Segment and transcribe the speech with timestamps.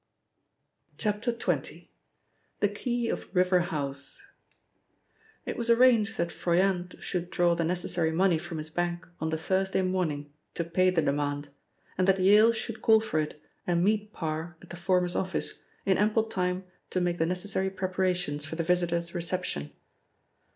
[0.97, 1.87] XX.—
[2.59, 4.23] THE KEY OF RIVER HOUSE
[5.45, 9.37] IT was arranged that Froyant should draw the necessary money from his bank on the
[9.37, 11.49] Thursday morning to pay the demand,
[11.99, 15.99] and that Yale should call for it and meet Parr at the former's office in
[15.99, 19.71] ample time to make the necessary preparations for the visitor's reception.